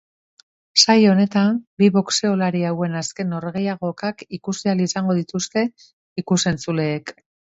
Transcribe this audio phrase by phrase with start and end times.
[0.83, 5.65] Saio honetan, bi boxeolari hauen azken norgehiagokak ikusi ahal izango dituzte
[6.23, 7.15] ikus-entzuleek.